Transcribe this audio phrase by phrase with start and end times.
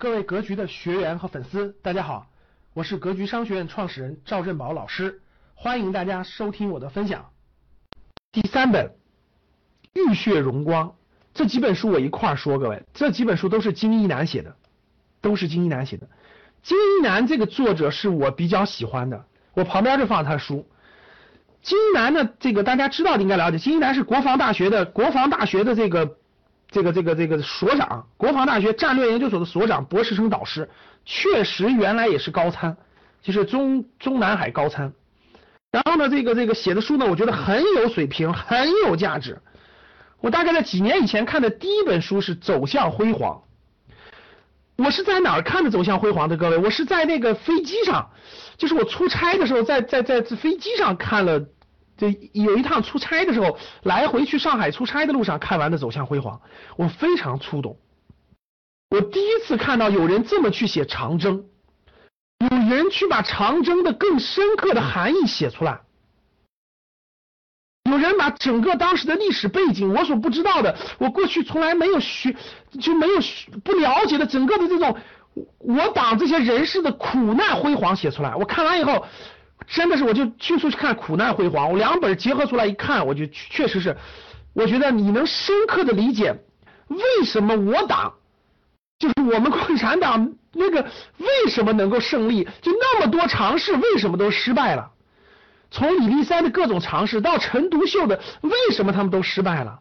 [0.00, 2.28] 各位格局的学员和粉丝，大家好，
[2.72, 5.20] 我是格局商学院创始人赵振宝老师，
[5.56, 7.30] 欢迎大家收听我的分享。
[8.30, 8.86] 第三本
[9.94, 10.90] 《浴血荣光》
[11.34, 14.54] 这几本书我一块儿说，各位，这几本书都是金一南写的，
[15.20, 16.08] 都是金一南写的。
[16.62, 19.24] 金一南这个作者是我比较喜欢的，
[19.54, 20.64] 我旁边就放他书。
[21.60, 26.18] 金一南呢，这个大家知道的应该了解，金一南是国防大学的国防大学的这个。
[26.70, 30.68] 这个这个这个所长，国防大学战略研究所的所长，博士生导师，
[31.04, 32.76] 确实原来也是高参，
[33.22, 34.92] 就是中中南海高参。
[35.70, 39.38] 然后呢，这个这个写的书呢，我觉得很有水平，很有价值。
[40.20, 43.42] 我大概在几年以前看的第一本书是《走向辉煌》。
[44.84, 46.36] 我是在哪儿看的《走向辉煌》的？
[46.36, 48.10] 各位，我是在那个飞机上，
[48.56, 51.46] 就是我出差的时候，在在在飞机上看了。
[51.98, 56.36] 这有一趟出差的时候，来回去上海出差的路上看完的《走向辉煌》，
[56.76, 57.76] 我非常触动。
[58.88, 61.44] 我第一次看到有人这么去写长征，
[62.38, 65.80] 有人去把长征的更深刻的含义写出来，
[67.90, 72.36] 有人把整个当时的历史背景，我所不知道的，我过去从来没有学
[72.80, 73.14] 就没有
[73.64, 74.96] 不了解的整个的这种
[75.58, 78.36] 我党这些人士的苦难辉煌写出来。
[78.36, 79.04] 我看完以后。
[79.66, 83.96] 真的是，我就迅速去看《苦难辉煌》，我两本结合出来一看，我就确实是，
[84.54, 86.34] 我觉得你能深刻的理解
[86.86, 88.14] 为什么我党，
[88.98, 90.86] 就是我们共产党那个
[91.18, 94.90] 为什么能够胜利，就那么多尝试为什么都失败了，
[95.70, 99.80] 从李立三的各种尝试到陈独秀的为什么他们都失败了，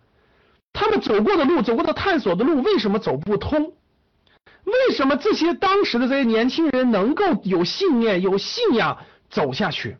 [0.74, 3.74] 他们走过的路，走过的探索的路为什么走不通，
[4.66, 8.98] 为什么这些当时的这些年轻人能够有信念、有信仰？
[9.30, 9.98] 走下去。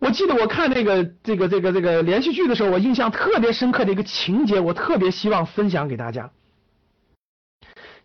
[0.00, 6.30] 我记得我看那个这个这个这个连续剧的时候，我印象特别深刻的一个情节，我特别希望分享给大家。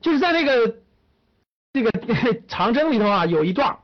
[0.01, 0.77] 就是在那个
[1.71, 1.91] 这个
[2.49, 3.77] 长征里头啊，有一段，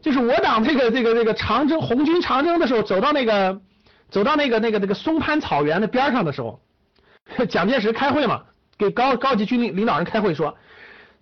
[0.00, 3.60] 就是我党这个这个这个长征红军长征的时候，走到那个
[4.08, 6.62] 走到那个那个那个松潘草原的边上的时候，
[7.50, 8.44] 蒋介石开会嘛，
[8.78, 10.56] 给高高级军领领导人开会说，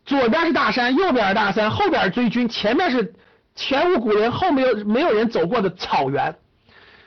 [0.07, 3.13] 左边是大山，右边是大山，后边追军，前面是。
[3.61, 6.35] 前无古人后没有没有人走过的草原，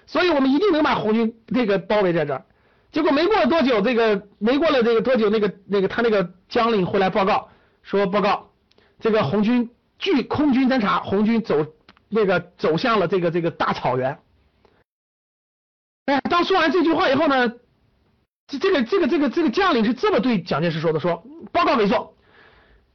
[0.05, 2.45] 所以我们一定能把红军这个包围在这儿。
[2.91, 7.49] 结果没过了多久，这个没过了这个多久，那个那个他那个将领回来报告
[7.81, 8.51] 说，报告
[8.99, 11.65] 这个红军据空军侦察，红军走
[12.07, 14.19] 那个走向了这个这个大草原。
[16.05, 17.49] 哎，当说完这句话以后呢，
[18.47, 22.15] 这这个这个这个这个将领是这么对蒋介石说的：说报告没错，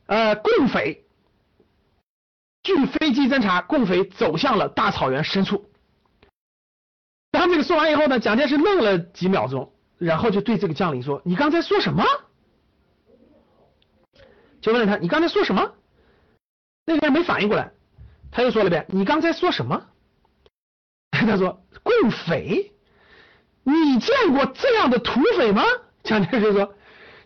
[0.06, 1.04] 呃，共匪。
[2.68, 5.70] 据飞机侦察，共匪走向了大草原深处。
[7.30, 12.04] 当这个说完以后呢，蒋介石愣了几秒钟，然后就对这个将领说：“你刚才说什么？”
[14.60, 15.72] 就问他：“你刚才说什么？”
[16.84, 17.72] 那个人没反应过来，
[18.30, 19.86] 他又说了遍：“你刚才说什么？”
[21.10, 22.72] 他说：“共匪，
[23.62, 25.64] 你见过这样的土匪吗？”
[26.04, 26.74] 蒋介石说：“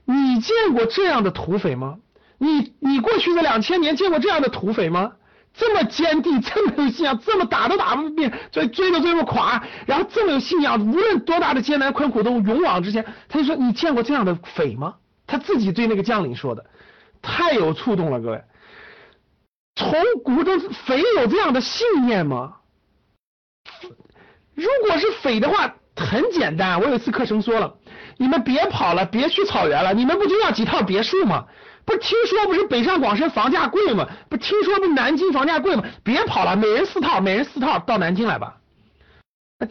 [0.06, 1.98] 你见过这样的土匪吗？
[2.38, 5.14] 你你过去这两千年见过这样的土匪吗？”
[5.54, 13.04] 这么坚定，这么有信仰， 这么打都打不灭，追追都追不垮，然后这么有信仰，无论多大的艰难困苦都勇往直前。
[13.28, 14.94] 他就说：“你见过这样的匪吗？”
[15.26, 16.64] 他自己对那个将领说的，
[17.20, 18.42] 太有触动了，各位。
[19.74, 22.56] 从古中匪有这样的信念吗？
[24.54, 26.80] 如果是匪的话，很简单。
[26.80, 27.74] 我有一次课程说了，
[28.18, 31.46] 你们别跑了，别去草原了，你们不就要几套别墅吗？
[31.84, 34.08] 不听说不是北上广深房价贵吗？
[34.28, 35.84] 不听说不南京房价贵吗？
[36.04, 38.56] 别跑了，每人四套，每人四套到南京来吧。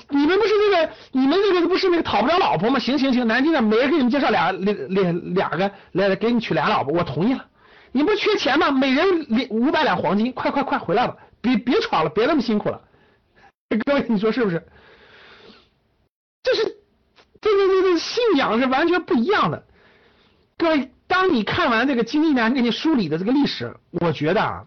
[0.10, 2.80] 你们不是那个，你们那个不是那个讨不了老婆吗？
[2.80, 7.46] 行行行，南京的每人给你们介绍俩两两两个来给你娶俩老婆，我同意了。
[7.92, 8.72] 你不缺钱吗？
[8.72, 12.82] 每人两五百两黄金，快快快回来吧，别别闯了，别那么辛苦了。
[13.86, 14.66] 各位你说是不是？
[16.44, 16.64] 这是
[17.40, 19.64] 这个这个信仰是完全不一样的，
[20.58, 20.92] 各位。
[21.22, 24.66] 当你看完这个金一南给你梳理的这个历史，我觉得啊，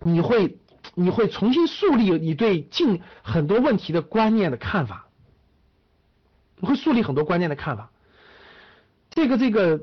[0.00, 0.58] 你会
[0.94, 5.06] 你会重新树立你对近很多问题的观念的看法，
[6.58, 7.90] 你会树立很多观念的看法。
[9.08, 9.80] 这个这个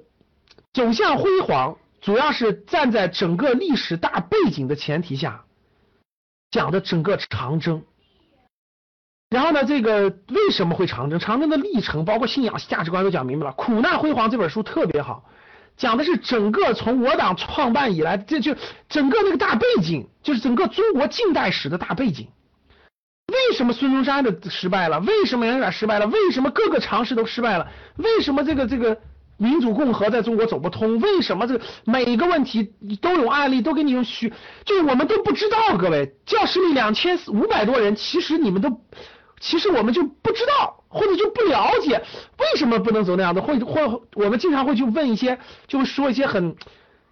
[0.72, 5.46] 走向辉煌，主要是站在整个历史大背景的前提下
[6.51, 7.84] 讲的整个长征。
[9.30, 11.20] 然后呢，这个为什么会长征？
[11.20, 13.54] 长征的历程，包括信仰、价值观都讲明白了。
[13.54, 15.24] 苦难辉煌这本书特别好，
[15.78, 18.56] 讲的是整个从我党创办以来，这就
[18.90, 22.28] 整个那个大背景，就是整个中国近代史的大背景。
[23.31, 25.00] 为什么孙中山的失败了？
[25.02, 26.08] 为什么杨元失败了？
[26.08, 27.68] 为什么各个尝试都失败了？
[27.98, 29.00] 为什么这个这个
[29.38, 31.00] 民主共和在中国走不通？
[31.00, 34.34] 为什么这个每个问题都有案例，都给你用虚，
[34.66, 35.78] 就是我们都不知道。
[35.78, 38.82] 各位，教室里两千五百多人，其实你们都，
[39.39, 42.03] 其实我们就不知道，或者就不了解
[42.38, 46.56] 为什么不能走那样的，或或我们经常会去问一些，就说一些很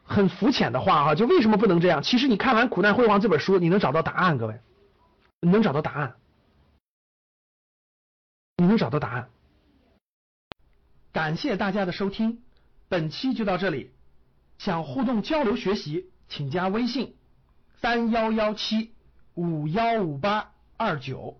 [0.03, 2.03] 很肤浅的话哈，就为什么不能这样？
[2.03, 4.59] 其实你看完《苦难辉煌》这本书，你能找到答案，各位，
[5.41, 6.15] 你能找到答案，
[8.57, 9.29] 你能找到答案。
[11.13, 12.43] 感谢大家的收听，
[12.89, 13.91] 本期就到这里。
[14.57, 17.15] 想互动交流学习，请加微信
[17.79, 18.93] 三幺幺七
[19.33, 21.39] 五幺五八二九